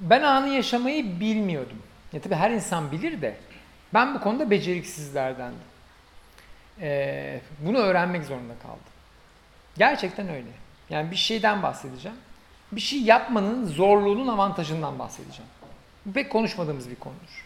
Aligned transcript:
ben 0.00 0.22
anı 0.22 0.48
yaşamayı 0.48 1.20
bilmiyordum. 1.20 1.82
Ya 2.12 2.20
tabii 2.20 2.34
her 2.34 2.50
insan 2.50 2.92
bilir 2.92 3.22
de 3.22 3.36
ben 3.94 4.14
bu 4.14 4.20
konuda 4.20 4.50
beceriksizlerdendim. 4.50 5.58
Ee, 6.80 7.40
bunu 7.58 7.78
öğrenmek 7.78 8.24
zorunda 8.24 8.54
kaldım. 8.62 8.78
Gerçekten 9.78 10.28
öyle. 10.28 10.48
Yani 10.90 11.10
bir 11.10 11.16
şeyden 11.16 11.62
bahsedeceğim. 11.62 12.16
Bir 12.72 12.80
şey 12.80 13.00
yapmanın 13.00 13.66
zorluğunun 13.66 14.28
avantajından 14.28 14.98
bahsedeceğim. 14.98 15.50
Pek 16.14 16.32
konuşmadığımız 16.32 16.90
bir 16.90 16.96
konudur. 16.96 17.44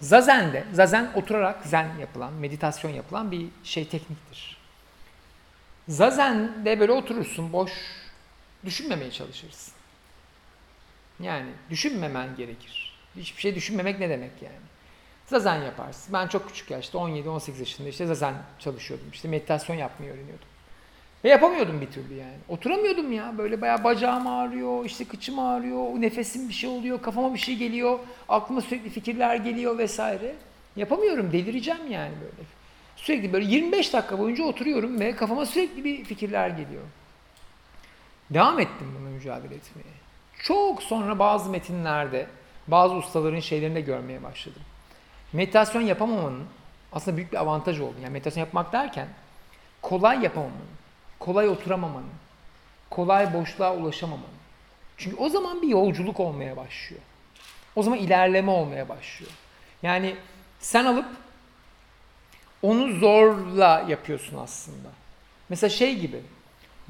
Zazen'de, 0.00 0.64
zazen 0.72 1.10
oturarak 1.14 1.66
zen 1.66 1.88
yapılan, 2.00 2.32
meditasyon 2.32 2.90
yapılan 2.90 3.30
bir 3.30 3.46
şey 3.64 3.88
tekniktir. 3.88 4.56
Zazen'de 5.88 6.80
böyle 6.80 6.92
oturursun, 6.92 7.52
boş, 7.52 7.72
düşünmemeye 8.64 9.10
çalışırsın. 9.10 9.74
Yani 11.20 11.50
düşünmemen 11.70 12.36
gerekir. 12.36 12.94
Hiçbir 13.16 13.40
şey 13.40 13.54
düşünmemek 13.54 13.98
ne 13.98 14.08
demek 14.08 14.42
yani? 14.42 14.54
Zazen 15.26 15.62
yaparsın. 15.62 16.12
Ben 16.12 16.28
çok 16.28 16.48
küçük 16.48 16.70
yaşta 16.70 16.98
17-18 16.98 17.58
yaşında 17.58 17.88
işte 17.88 18.06
zazen 18.06 18.34
çalışıyordum. 18.58 19.06
İşte 19.12 19.28
meditasyon 19.28 19.76
yapmayı 19.76 20.12
öğreniyordum. 20.12 20.48
Ve 21.24 21.28
yapamıyordum 21.28 21.80
bir 21.80 21.90
türlü 21.90 22.14
yani. 22.14 22.36
Oturamıyordum 22.48 23.12
ya. 23.12 23.38
Böyle 23.38 23.60
bayağı 23.60 23.84
bacağım 23.84 24.26
ağrıyor, 24.26 24.84
işte 24.84 25.04
kıçım 25.04 25.38
ağrıyor, 25.38 26.00
nefesim 26.00 26.48
bir 26.48 26.54
şey 26.54 26.70
oluyor, 26.70 27.02
kafama 27.02 27.34
bir 27.34 27.38
şey 27.38 27.56
geliyor, 27.56 27.98
aklıma 28.28 28.60
sürekli 28.60 28.90
fikirler 28.90 29.36
geliyor 29.36 29.78
vesaire. 29.78 30.34
Yapamıyorum, 30.76 31.32
delireceğim 31.32 31.90
yani 31.90 32.12
böyle. 32.20 32.48
Sürekli 32.96 33.32
böyle 33.32 33.46
25 33.46 33.92
dakika 33.92 34.18
boyunca 34.18 34.44
oturuyorum 34.44 35.00
ve 35.00 35.16
kafama 35.16 35.46
sürekli 35.46 35.84
bir 35.84 36.04
fikirler 36.04 36.48
geliyor. 36.48 36.82
Devam 38.30 38.60
ettim 38.60 38.94
bunu 39.00 39.08
mücadele 39.08 39.54
etmeye. 39.54 40.03
Çok 40.44 40.82
sonra 40.82 41.18
bazı 41.18 41.50
metinlerde, 41.50 42.26
bazı 42.68 42.94
ustaların 42.94 43.40
şeylerini 43.40 43.74
de 43.74 43.80
görmeye 43.80 44.22
başladım. 44.22 44.62
Meditasyon 45.32 45.82
yapamamanın 45.82 46.44
aslında 46.92 47.16
büyük 47.16 47.32
bir 47.32 47.36
avantaj 47.36 47.80
oldu. 47.80 47.94
Yani 48.02 48.12
meditasyon 48.12 48.44
yapmak 48.44 48.72
derken 48.72 49.08
kolay 49.82 50.22
yapamamanın, 50.22 50.74
kolay 51.18 51.48
oturamamanın, 51.48 52.10
kolay 52.90 53.34
boşluğa 53.34 53.74
ulaşamamanın. 53.76 54.34
Çünkü 54.96 55.16
o 55.16 55.28
zaman 55.28 55.62
bir 55.62 55.68
yolculuk 55.68 56.20
olmaya 56.20 56.56
başlıyor. 56.56 57.02
O 57.76 57.82
zaman 57.82 57.98
ilerleme 57.98 58.50
olmaya 58.50 58.88
başlıyor. 58.88 59.32
Yani 59.82 60.16
sen 60.60 60.84
alıp 60.84 61.06
onu 62.62 62.92
zorla 62.92 63.84
yapıyorsun 63.88 64.38
aslında. 64.38 64.88
Mesela 65.48 65.70
şey 65.70 65.98
gibi, 65.98 66.22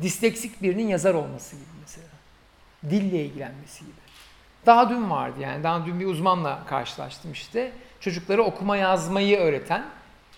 disleksik 0.03 0.63
birinin 0.63 0.89
yazar 0.89 1.15
olması 1.15 1.57
gibi 1.57 1.71
mesela. 1.81 2.14
Dille 2.91 3.25
ilgilenmesi 3.25 3.81
gibi. 3.85 3.95
Daha 4.67 4.91
dün 4.91 5.11
vardı 5.11 5.41
yani, 5.41 5.65
daha 5.65 5.87
dün 5.87 6.01
bir 6.01 6.07
uzmanla 6.07 6.65
karşılaştım 6.67 7.33
işte. 7.33 7.73
Çocuklara 8.01 8.43
okuma 8.43 8.77
yazmayı 8.77 9.39
öğreten 9.39 9.85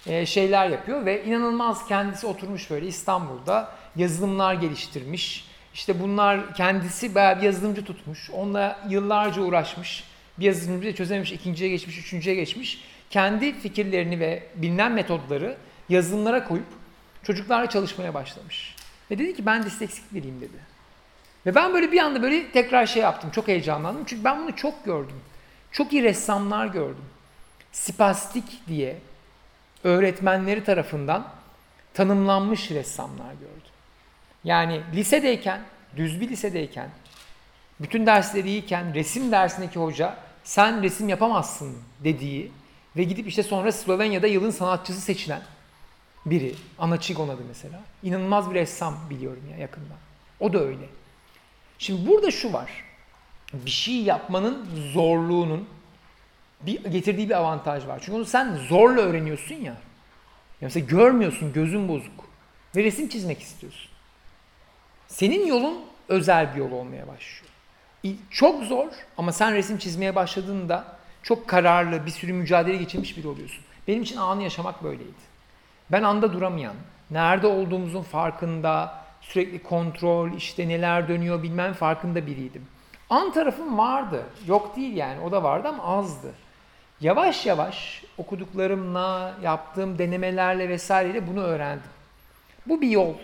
e, 0.07 0.27
şeyler 0.27 0.69
yapıyor 0.69 1.07
ve 1.07 1.25
inanılmaz 1.25 1.89
kendisi 1.89 2.27
oturmuş 2.27 2.71
böyle 2.71 2.87
İstanbul'da 2.87 3.73
yazılımlar 3.97 4.55
geliştirmiş. 4.55 5.45
İşte 5.75 6.01
bunlar 6.01 6.55
kendisi 6.55 7.15
bayağı 7.15 7.39
bir 7.39 7.43
yazılımcı 7.43 7.85
tutmuş. 7.85 8.31
Onunla 8.31 8.79
yıllarca 8.89 9.43
uğraşmış. 9.43 10.05
Bir 10.39 10.45
yazılımcı 10.45 10.95
çözememiş, 10.95 11.33
ikinciye 11.33 11.71
geçmiş, 11.71 11.99
üçüncüye 11.99 12.37
geçmiş. 12.37 12.81
Kendi 13.11 13.61
fikirlerini 13.61 14.21
ve 14.21 14.47
bilinen 14.55 14.93
metodları 14.93 15.57
yazılımlara 15.89 16.45
koyup 16.45 16.67
çocuklarla 17.23 17.71
çalışmaya 17.71 18.15
başlamış. 18.15 18.75
Ve 19.11 19.19
dedi 19.19 19.37
ki 19.37 19.47
ben 19.47 19.63
disleksik 19.63 20.15
biriyim 20.15 20.41
dedi. 20.41 20.76
Ve 21.47 21.55
ben 21.55 21.75
böyle 21.75 21.93
bir 21.93 21.99
anda 21.99 22.23
böyle 22.23 22.51
tekrar 22.51 22.87
şey 22.87 23.03
yaptım. 23.03 23.31
Çok 23.31 23.49
heyecanlandım. 23.49 24.05
Çünkü 24.07 24.25
ben 24.25 24.43
bunu 24.43 24.57
çok 24.57 24.85
gördüm. 24.85 25.17
Çok 25.73 25.93
iyi 25.93 26.03
ressamlar 26.03 26.67
gördüm. 26.67 27.05
Spastik 27.73 28.69
diye 28.69 28.97
öğretmenleri 29.85 30.65
tarafından 30.65 31.29
tanımlanmış 31.95 32.71
ressamlar 32.71 33.33
gördüm. 33.33 33.73
Yani 34.45 34.81
lisedeyken, 34.95 35.61
düz 35.97 36.21
bir 36.21 36.29
lisedeyken, 36.29 36.91
bütün 37.81 38.07
dersleri 38.07 38.49
iyiyken 38.49 38.95
resim 38.95 39.33
dersindeki 39.33 39.79
hoca 39.79 40.17
sen 40.45 40.83
resim 40.83 41.09
yapamazsın 41.09 41.77
dediği 42.05 42.53
ve 42.97 43.05
gidip 43.05 43.29
işte 43.29 43.43
sonra 43.43 43.73
Slovenya'da 43.73 44.27
yılın 44.27 44.51
sanatçısı 44.51 45.01
seçilen 45.01 45.43
biri. 46.27 46.55
Ana 46.79 47.01
Çigon 47.01 47.29
adı 47.29 47.43
mesela. 47.49 47.81
İnanılmaz 48.03 48.51
bir 48.51 48.55
ressam 48.55 48.95
biliyorum 49.11 49.43
ya 49.51 49.59
yakından. 49.59 49.99
O 50.41 50.53
da 50.53 50.61
öyle. 50.61 50.87
Şimdi 51.79 52.11
burada 52.11 52.31
şu 52.31 52.53
var. 52.53 52.71
Bir 53.53 53.71
şey 53.71 53.95
yapmanın 53.95 54.69
zorluğunun 54.93 55.69
bir 56.61 56.85
getirdiği 56.85 57.29
bir 57.29 57.35
avantaj 57.35 57.87
var. 57.87 57.99
Çünkü 58.01 58.13
onu 58.13 58.25
sen 58.25 58.57
zorla 58.57 59.01
öğreniyorsun 59.01 59.55
ya. 59.55 59.63
ya 59.63 59.77
mesela 60.61 60.87
görmüyorsun, 60.87 61.53
gözün 61.53 61.89
bozuk. 61.89 62.25
Ve 62.77 62.85
resim 62.85 63.09
çizmek 63.09 63.43
istiyorsun. 63.43 63.91
Senin 65.09 65.47
yolun 65.47 65.81
özel 66.09 66.55
bir 66.55 66.59
yol 66.59 66.73
olmaya 66.73 67.09
başlıyor. 67.09 67.47
Çok 68.31 68.65
zor 68.65 68.87
ama 69.17 69.33
sen 69.33 69.55
resim 69.55 69.79
çizmeye 69.79 70.15
başladığında 70.15 70.97
çok 71.23 71.49
kararlı, 71.49 72.07
bir 72.07 72.11
sürü 72.11 72.33
mücadele 72.33 72.77
geçirmiş 72.77 73.17
biri 73.17 73.29
oluyorsun. 73.29 73.65
Benim 73.89 74.03
için 74.03 74.17
anı 74.17 74.43
yaşamak 74.43 74.85
böyleydi. 74.85 75.27
Ben 75.93 76.03
anda 76.03 76.33
duramayan, 76.33 76.75
nerede 77.11 77.47
olduğumuzun 77.47 78.03
farkında, 78.03 79.06
sürekli 79.29 79.63
kontrol, 79.63 80.33
işte 80.33 80.69
neler 80.69 81.09
dönüyor 81.09 81.43
bilmem 81.43 81.73
farkında 81.73 82.27
biriydim. 82.27 82.67
An 83.11 83.33
tarafım 83.33 83.79
vardı. 83.79 84.23
Yok 84.47 84.77
değil 84.77 84.97
yani 84.97 85.21
o 85.21 85.33
da 85.33 85.43
vardı 85.43 85.69
ama 85.69 85.85
azdı. 85.85 86.33
Yavaş 87.01 87.47
yavaş 87.47 88.05
okuduklarımla, 88.19 89.35
yaptığım 89.43 89.99
denemelerle 89.99 90.69
vesaireyle 90.69 91.27
bunu 91.27 91.41
öğrendim. 91.41 91.91
Bu 92.67 92.81
bir 92.81 92.89
yol. 92.89 93.15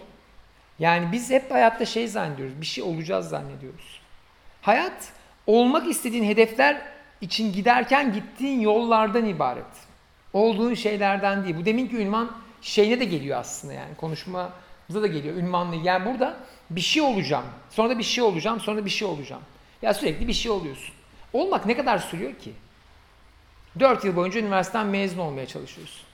Yani 0.79 1.13
biz 1.13 1.31
hep 1.31 1.51
hayatta 1.51 1.85
şey 1.85 2.09
zannediyoruz, 2.09 2.61
bir 2.61 2.67
şey 2.67 2.85
olacağız 2.85 3.29
zannediyoruz. 3.29 4.01
Hayat 4.63 5.13
olmak 5.47 5.89
istediğin 5.89 6.25
hedefler 6.25 6.83
için 7.21 7.53
giderken 7.53 8.13
gittiğin 8.13 8.61
yollardan 8.61 9.25
ibaret. 9.25 9.65
Olduğun 10.33 10.75
şeylerden 10.75 11.45
değil. 11.45 11.57
Bu 11.57 11.65
deminki 11.65 11.97
ünvan 11.97 12.31
şeyine 12.63 13.01
de 13.01 13.05
geliyor 13.05 13.39
aslında 13.39 13.75
yani 13.75 13.95
konuşmamıza 14.89 15.03
da 15.03 15.07
geliyor 15.07 15.37
ünvanlı. 15.37 15.77
Yani 15.77 16.07
burada 16.07 16.37
bir 16.71 16.81
şey 16.81 17.03
olacağım, 17.03 17.45
sonra 17.71 17.91
da 17.91 17.99
bir 17.99 18.05
şey 18.05 18.25
olacağım, 18.25 18.61
sonra 18.61 18.77
da 18.77 18.85
bir 18.85 18.91
şey 18.91 19.09
olacağım. 19.09 19.43
Ya 19.83 19.95
sürekli 19.95 20.29
bir 20.29 20.33
şey 20.33 20.51
oluyorsun. 20.51 20.95
Olmak 21.33 21.67
ne 21.67 21.77
kadar 21.77 21.99
sürüyor 21.99 22.35
ki? 22.35 22.53
4 23.81 24.05
yıl 24.05 24.17
boyunca 24.17 24.41
üniversiteden 24.41 24.87
mezun 24.87 25.19
olmaya 25.19 25.47
çalışıyorsun. 25.47 26.07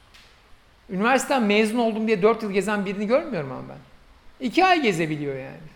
Üniversiteden 0.90 1.42
mezun 1.42 1.78
oldum 1.78 2.06
diye 2.06 2.22
4 2.22 2.42
yıl 2.42 2.52
gezen 2.52 2.86
birini 2.86 3.06
görmüyorum 3.06 3.52
ama 3.52 3.62
ben. 3.68 4.46
2 4.46 4.64
ay 4.64 4.82
gezebiliyor 4.82 5.36
yani. 5.36 5.68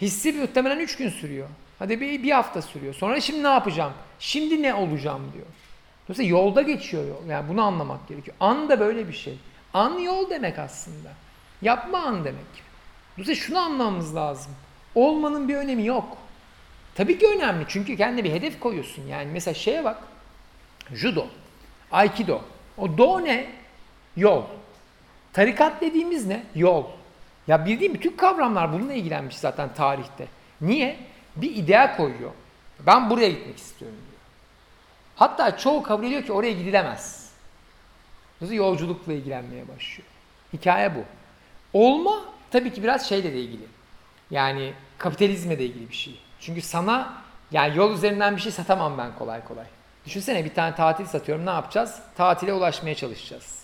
Hissi 0.00 0.32
muhtemelen 0.32 0.78
3 0.78 0.96
gün 0.96 1.08
sürüyor. 1.08 1.48
Hadi 1.78 2.00
bir, 2.00 2.22
bir 2.22 2.30
hafta 2.30 2.62
sürüyor. 2.62 2.94
Sonra 2.94 3.20
şimdi 3.20 3.42
ne 3.42 3.48
yapacağım? 3.48 3.92
Şimdi 4.18 4.62
ne 4.62 4.74
olacağım 4.74 5.32
diyor. 5.34 5.46
Dolayısıyla 6.08 6.38
yolda 6.38 6.62
geçiyor 6.62 7.08
yol. 7.08 7.30
Yani 7.30 7.48
bunu 7.48 7.62
anlamak 7.62 8.08
gerekiyor. 8.08 8.36
An 8.40 8.68
da 8.68 8.80
böyle 8.80 9.08
bir 9.08 9.12
şey. 9.12 9.38
An 9.74 9.98
yol 9.98 10.30
demek 10.30 10.58
aslında. 10.58 11.10
Yapma 11.62 11.98
an 11.98 12.24
demek. 12.24 12.62
Dolayısıyla 13.18 13.46
şunu 13.46 13.58
anlamamız 13.58 14.16
lazım. 14.16 14.52
Olmanın 14.94 15.48
bir 15.48 15.56
önemi 15.56 15.86
yok. 15.86 16.18
Tabii 16.94 17.18
ki 17.18 17.26
önemli 17.36 17.64
çünkü 17.68 17.96
kendine 17.96 18.24
bir 18.24 18.32
hedef 18.32 18.60
koyuyorsun. 18.60 19.06
Yani 19.06 19.30
mesela 19.32 19.54
şeye 19.54 19.84
bak. 19.84 19.98
Judo, 20.92 21.26
Aikido. 21.92 22.40
O 22.78 22.98
do 22.98 23.24
ne? 23.24 23.46
Yol. 24.16 24.42
Tarikat 25.32 25.80
dediğimiz 25.80 26.26
ne? 26.26 26.42
Yol. 26.54 26.84
Ya 27.46 27.66
bildiğim 27.66 27.94
bütün 27.94 28.16
kavramlar 28.16 28.72
bununla 28.72 28.92
ilgilenmiş 28.92 29.36
zaten 29.36 29.74
tarihte. 29.74 30.26
Niye? 30.60 30.96
Bir 31.36 31.56
ideal 31.56 31.96
koyuyor. 31.96 32.30
Ben 32.86 33.10
buraya 33.10 33.28
gitmek 33.28 33.58
istiyorum 33.58 33.98
diyor. 34.10 34.20
Hatta 35.16 35.58
çoğu 35.58 35.82
kabul 35.82 36.04
ediyor 36.04 36.22
ki 36.22 36.32
oraya 36.32 36.52
gidilemez. 36.52 37.32
Dolayısıyla 38.40 38.64
yolculukla 38.64 39.12
ilgilenmeye 39.12 39.68
başlıyor. 39.68 40.08
Hikaye 40.52 40.94
bu. 40.94 41.04
Olma 41.72 42.20
tabii 42.50 42.72
ki 42.72 42.82
biraz 42.82 43.08
şeyle 43.08 43.32
de 43.32 43.40
ilgili. 43.40 43.64
Yani 44.30 44.72
kapitalizme 44.98 45.58
de 45.58 45.64
ilgili 45.64 45.88
bir 45.88 45.94
şey. 45.94 46.20
Çünkü 46.40 46.60
sana 46.62 47.12
yani 47.52 47.76
yol 47.76 47.94
üzerinden 47.94 48.36
bir 48.36 48.40
şey 48.40 48.52
satamam 48.52 48.98
ben 48.98 49.14
kolay 49.18 49.44
kolay. 49.44 49.64
Düşünsene 50.06 50.44
bir 50.44 50.54
tane 50.54 50.74
tatil 50.74 51.06
satıyorum 51.06 51.46
ne 51.46 51.50
yapacağız? 51.50 51.98
Tatile 52.16 52.52
ulaşmaya 52.52 52.94
çalışacağız. 52.94 53.62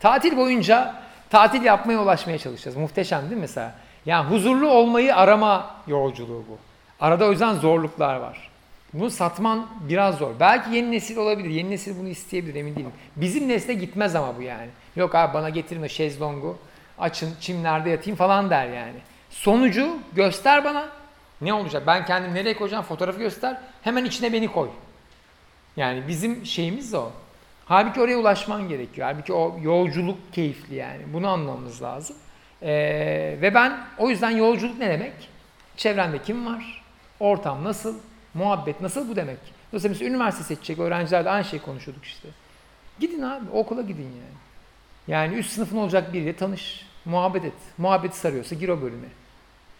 Tatil 0.00 0.36
boyunca 0.36 0.94
tatil 1.30 1.62
yapmaya 1.62 2.02
ulaşmaya 2.02 2.38
çalışacağız. 2.38 2.76
Muhteşem 2.76 3.22
değil 3.22 3.32
mi 3.32 3.40
mesela? 3.40 3.74
Yani 4.06 4.30
huzurlu 4.30 4.68
olmayı 4.70 5.16
arama 5.16 5.74
yolculuğu 5.86 6.44
bu. 6.48 6.58
Arada 7.00 7.24
o 7.26 7.30
yüzden 7.30 7.54
zorluklar 7.54 8.16
var. 8.16 8.50
Bunu 8.92 9.10
satman 9.10 9.66
biraz 9.80 10.18
zor. 10.18 10.30
Belki 10.40 10.76
yeni 10.76 10.92
nesil 10.92 11.16
olabilir. 11.16 11.50
Yeni 11.50 11.70
nesil 11.70 11.98
bunu 11.98 12.08
isteyebilir 12.08 12.54
emin 12.54 12.76
değilim. 12.76 12.92
Bizim 13.16 13.48
nesle 13.48 13.74
gitmez 13.74 14.14
ama 14.16 14.36
bu 14.36 14.42
yani. 14.42 14.68
Yok 14.96 15.14
abi 15.14 15.34
bana 15.34 15.48
getirme 15.48 15.88
şezlongu. 15.88 16.58
Açın 17.00 17.34
çimlerde 17.40 17.90
yatayım 17.90 18.16
falan 18.16 18.50
der 18.50 18.66
yani. 18.66 18.98
Sonucu 19.30 19.98
göster 20.12 20.64
bana. 20.64 20.88
Ne 21.40 21.52
olacak? 21.52 21.82
Ben 21.86 22.04
kendimi 22.04 22.34
nereye 22.34 22.56
koyacağım? 22.56 22.84
Fotoğrafı 22.84 23.18
göster. 23.18 23.56
Hemen 23.82 24.04
içine 24.04 24.32
beni 24.32 24.52
koy. 24.52 24.68
Yani 25.76 26.08
bizim 26.08 26.46
şeyimiz 26.46 26.94
o. 26.94 27.10
Halbuki 27.66 28.00
oraya 28.00 28.16
ulaşman 28.16 28.68
gerekiyor. 28.68 29.08
Halbuki 29.12 29.32
o 29.32 29.58
yolculuk 29.62 30.32
keyifli 30.32 30.74
yani. 30.74 31.02
Bunu 31.12 31.28
anlamamız 31.28 31.82
lazım. 31.82 32.16
Ee, 32.62 33.38
ve 33.42 33.54
ben 33.54 33.80
o 33.98 34.10
yüzden 34.10 34.30
yolculuk 34.30 34.78
ne 34.78 34.88
demek? 34.88 35.12
Çevrende 35.76 36.22
kim 36.22 36.46
var? 36.46 36.82
Ortam 37.20 37.64
nasıl? 37.64 37.94
Muhabbet 38.34 38.80
nasıl 38.80 39.08
bu 39.08 39.16
demek? 39.16 39.38
Dolayısıyla 39.72 39.94
mesela 39.94 40.10
üniversite 40.10 40.44
seçecek 40.44 40.78
öğrencilerle 40.78 41.30
aynı 41.30 41.44
şeyi 41.44 41.62
konuşuyorduk 41.62 42.04
işte. 42.04 42.28
Gidin 43.00 43.22
abi 43.22 43.50
okula 43.52 43.82
gidin 43.82 44.02
yani. 44.02 44.40
Yani 45.08 45.34
üst 45.34 45.52
sınıfın 45.52 45.76
olacak 45.76 46.12
biriyle 46.12 46.36
tanış. 46.36 46.86
Muhabbet 47.04 47.44
et. 47.44 47.52
Muhabbeti 47.78 48.18
sarıyorsa 48.18 48.54
gir 48.54 48.68
o 48.68 48.82
bölüme. 48.82 49.08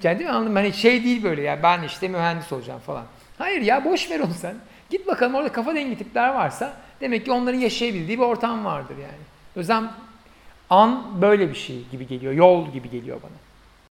Değil 0.03 0.21
mi 0.21 0.31
anladın 0.31 0.53
mı? 0.53 0.59
Hani 0.59 0.73
şey 0.73 1.05
değil 1.05 1.23
böyle 1.23 1.43
ya 1.43 1.63
ben 1.63 1.83
işte 1.83 2.09
mühendis 2.09 2.53
olacağım 2.53 2.81
falan. 2.81 3.05
Hayır 3.39 3.63
ya 3.63 3.85
boş 3.85 4.11
ver 4.11 4.21
onu 4.21 4.35
sen. 4.35 4.55
Git 4.91 5.07
bakalım 5.07 5.35
orada 5.35 5.53
kafa 5.53 5.75
dengi 5.75 5.99
tipler 5.99 6.29
varsa 6.35 6.73
demek 7.01 7.25
ki 7.25 7.33
onların 7.33 7.59
yaşayabildiği 7.59 8.19
bir 8.19 8.25
ortam 8.25 8.65
vardır 8.65 8.97
yani. 9.03 9.23
O 9.57 9.59
yüzden 9.59 9.91
an 10.71 11.23
böyle 11.23 11.49
bir 11.49 11.55
şey 11.55 11.85
gibi 11.93 12.07
geliyor. 12.07 12.33
Yol 12.33 12.73
gibi 12.73 12.91
geliyor 12.91 13.21
bana. 13.23 13.33